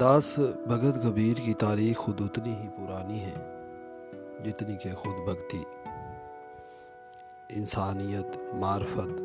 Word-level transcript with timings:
داس 0.00 0.38
بھگت 0.38 1.02
کبیر 1.02 1.34
کی 1.34 1.54
تاریخ 1.54 1.96
خود 1.96 2.20
اتنی 2.20 2.54
ہی 2.54 2.68
پرانی 2.68 3.20
ہے 3.20 3.34
جتنی 4.44 4.76
کہ 4.76 4.94
خود 4.94 5.14
بھگتی 5.24 5.62
انسانیت، 7.48 8.54
معرفت 8.54 9.20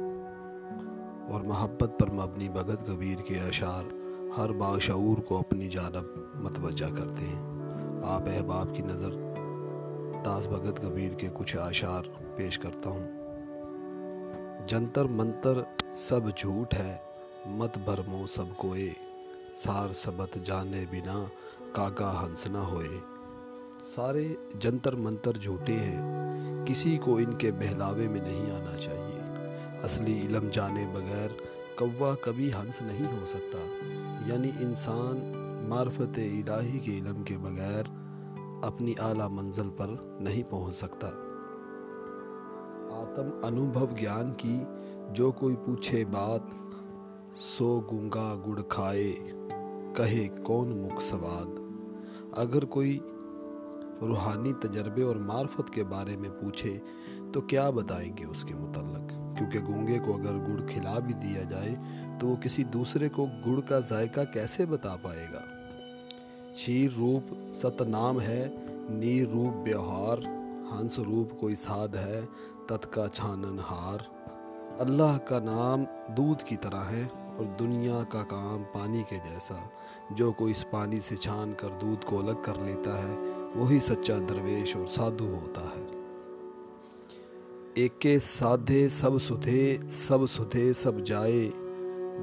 اور 1.31 1.41
محبت 1.41 1.91
پر 1.99 2.11
مبنی 2.11 2.49
بھگت 2.49 2.87
کبیر 2.87 3.21
کے 3.21 3.39
اشعار 3.39 3.83
ہر 4.37 4.51
باشعور 4.51 5.17
کو 5.17 5.37
اپنی 5.37 5.67
جانب 5.67 6.03
متوجہ 6.35 6.95
کرتے 6.95 7.25
ہیں۔ 7.25 7.41
آپ 8.03 8.21
احباب 8.35 8.75
کی 8.75 8.83
نظر 8.83 9.11
داس 10.25 10.47
بھگت 10.47 10.81
کبیر 10.81 11.13
کے 11.13 11.29
کچھ 11.33 11.57
اشعار 11.57 12.03
پیش 12.35 12.59
کرتا 12.59 12.89
ہوں۔ 12.89 13.07
جنتر 14.67 15.05
منتر 15.05 15.57
سب 15.93 16.37
جھوٹ 16.37 16.73
ہے، 16.73 16.97
مت 17.45 17.77
برمو 17.85 18.27
سب 18.27 18.45
کوئے۔ 18.57 19.04
سار 19.55 19.91
سبت 19.93 20.37
جانے 20.43 20.83
بنا 20.91 21.23
کاکا 21.73 22.11
ہنس 22.21 22.45
نہ 22.47 22.57
ہوئے 22.69 22.87
سارے 23.83 24.23
جنتر 24.53 24.95
منتر 24.95 25.37
جھوٹے 25.37 25.75
ہیں 25.75 26.65
کسی 26.65 26.95
کو 26.97 27.15
ان 27.17 27.33
کے 27.37 27.51
بہلاوے 27.51 28.07
میں 28.07 28.21
نہیں 28.21 28.51
آنا 28.51 28.77
چاہیے 28.77 29.21
اصلی 29.83 30.19
علم 30.21 30.47
جانے 30.51 30.85
بغیر 30.93 31.35
کوا 31.75 32.13
کبھی 32.21 32.51
ہنس 32.53 32.81
نہیں 32.81 33.11
ہو 33.11 33.25
سکتا 33.25 33.59
یعنی 34.27 34.51
انسان 34.59 35.21
معرفت 35.69 36.19
الہی 36.19 36.79
کے 36.79 36.97
علم 36.97 37.23
کے 37.23 37.37
بغیر 37.37 37.89
اپنی 38.63 38.93
اعلیٰ 38.99 39.29
منزل 39.29 39.69
پر 39.69 39.95
نہیں 40.19 40.51
پہنچ 40.51 40.75
سکتا 40.75 41.07
آتم 42.95 43.31
انوبھو 43.43 43.85
گیان 43.99 44.33
کی 44.33 44.59
جو 45.13 45.31
کوئی 45.31 45.55
پوچھے 45.65 46.03
بات 46.11 46.53
سو 47.45 47.79
گنگا 47.91 48.27
گڑ 48.45 48.61
کھائے 48.69 49.11
کہے 49.95 50.27
کون 50.43 50.67
مکھ 50.67 51.03
سواد؟ 51.03 51.59
اگر 52.37 52.65
کوئی 52.65 52.99
روحانی 54.01 54.53
تجربے 54.53 55.03
اور 55.03 55.15
معرفت 55.15 55.73
کے 55.73 55.83
بارے 55.83 56.17
میں 56.17 56.29
پوچھے 56.29 56.79
تو 57.33 57.41
کیا 57.41 57.69
بتائیں 57.69 58.17
گے 58.17 58.25
اس 58.25 58.43
کے 58.43 58.55
متعلق؟ 58.55 59.09
کیونکہ 59.37 59.59
گونگے 59.67 59.99
کو 59.99 60.13
اگر 60.13 60.33
گڑ 60.33 60.67
کھلا 60.67 60.99
بھی 60.99 61.13
دیا 61.13 61.43
جائے 61.43 61.75
تو 62.19 62.27
وہ 62.27 62.35
کسی 62.35 62.63
دوسرے 62.63 63.09
کو 63.09 63.27
گڑ 63.45 63.59
کا 63.61 63.79
ذائقہ 63.79 64.21
کیسے 64.33 64.65
بتا 64.65 64.95
پائے 65.01 65.27
گا؟ 65.33 65.41
چیر 66.55 66.89
روپ 66.97 67.55
ست 67.55 67.81
نام 67.81 68.21
ہے، 68.21 68.55
نیر 68.89 69.27
روپ 69.27 69.63
بیوہار، 69.63 70.17
ہنس 70.71 70.99
روپ 70.99 71.39
کوئی 71.39 71.55
ساد 71.55 71.95
ہے، 71.95 72.21
تت 72.65 72.93
کا 72.93 73.07
چھانن 73.13 73.59
ہار۔ 73.71 73.99
اللہ 74.79 75.17
کا 75.25 75.39
نام 75.39 75.83
دودھ 76.17 76.43
کی 76.45 76.55
طرح 76.61 76.83
ہے۔ 76.83 77.03
اور 77.37 77.45
دنیا 77.59 77.99
کا 78.09 78.23
کام 78.23 78.63
پانی 78.73 79.01
کے 79.09 79.17
جیسا، 79.23 79.55
جو 80.11 80.31
کوئی 80.31 80.51
اس 80.51 80.63
پانی 80.71 80.99
سے 80.99 81.15
چھان 81.15 81.53
کر 81.57 81.69
دودھ 81.81 82.05
کو 82.05 82.19
الگ 82.19 82.41
کر 82.41 82.59
لیتا 82.59 82.97
ہے، 83.03 83.15
وہی 83.55 83.79
سچا 83.79 84.17
درویش 84.29 84.75
اور 84.75 84.85
سادھو 84.85 85.27
ہوتا 85.33 85.61
ہے۔ 85.61 85.83
ایک 87.73 87.99
کے 87.99 88.17
سادھے 88.19 88.87
سب 88.89 89.21
سدھے 89.21 89.77
سب 89.91 90.25
سدھے 90.29 90.71
سب 90.73 90.99
جائے، 91.05 91.49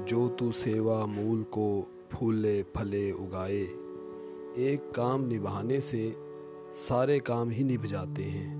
جو 0.05 0.27
تو 0.37 0.51
سیوا 0.51 1.05
مول 1.05 1.43
کو 1.49 1.83
پھولے 2.09 2.61
پھلے 2.73 3.11
اگائے۔ 3.11 3.65
ایک 4.55 4.93
کام 4.93 5.25
نبھانے 5.25 5.79
سے 5.79 6.09
سارے 6.77 7.19
کام 7.19 7.49
ہی 7.49 7.63
نبھ 7.63 7.85
جاتے 7.85 8.29
ہیں، 8.29 8.55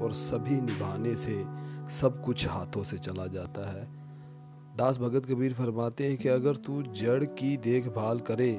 اور 0.00 0.10
سبھی 0.10 0.60
نبھانے 0.60 1.14
سے 1.14 1.42
سب 1.90 2.24
کچھ 2.24 2.46
ہاتھوں 2.46 2.84
سے 2.84 2.96
چلا 2.98 3.26
جاتا 3.26 3.72
ہے۔ 3.72 3.84
داس 4.78 4.98
بھگت 4.98 5.28
کبیر 5.28 5.52
فرماتے 5.56 6.08
ہیں 6.08 6.16
کہ 6.16 6.28
اگر 6.28 6.54
تو 6.54 6.82
جڑ 6.82 7.24
کی 7.24 7.56
دیکھ 7.56 7.88
بھال 7.88 8.18
کرے 8.18 8.56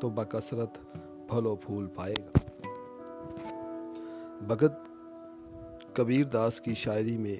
تو 0.00 0.10
بکثرت 0.10 0.78
پھل 1.28 1.46
و 1.46 1.56
پھول 1.56 1.86
پائے 1.86 2.14
گا۔ 2.18 2.38
بھگت 4.40 4.72
کبیر 5.92 6.24
داس 6.24 6.60
کی 6.60 6.74
شاعری 6.74 7.16
میں 7.18 7.36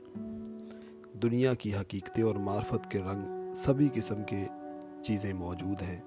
دنیا 1.23 1.55
کی 1.55 1.75
حقیقتیں 1.75 2.23
اور 2.23 2.35
معرفت 2.35 2.91
کے 2.91 2.99
رنگ 2.99 3.55
سبھی 3.55 3.89
قسم 3.95 4.25
کے 4.27 4.45
چیزیں 5.03 5.35
موجود 5.35 5.83
ہیں۔ 5.83 6.01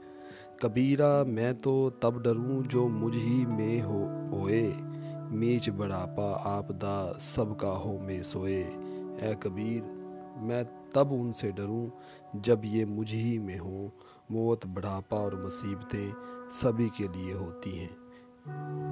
کبیرہ، 0.61 1.23
میں 1.23 1.53
تو 1.53 1.89
تب 1.89 2.23
ڈروں 2.23 2.61
جو 2.69 2.87
مجھ 2.87 3.17
ہی 3.17 3.45
میں 3.45 3.81
ہو 3.81 4.29
ہوئے 4.31 4.73
میچ 5.31 5.69
بڑھاپا، 5.69 6.37
آپ 6.43 6.69
دا 6.69 7.11
سب 7.19 7.45
کا 7.57 7.71
ہو 7.71 7.97
میں 7.97 8.23
سوئے۔ 8.23 8.63
اے 9.21 9.33
کبیر 9.39 9.98
میں 10.39 10.63
تب 10.93 11.07
ان 11.11 11.33
سے 11.33 11.51
ڈروں 11.51 11.87
جب 12.33 12.59
یہ 12.63 12.85
مجھ 12.85 13.15
ہی 13.15 13.39
میں 13.39 13.59
ہوں۔ 13.59 13.87
موت 14.29 14.65
بڑھاپا 14.65 15.17
اور 15.17 15.31
مصیبتیں 15.31 16.11
سبھی 16.51 16.89
کے 16.89 17.07
لیے 17.15 17.33
ہوتی 17.33 17.79
ہیں۔ 17.79 18.88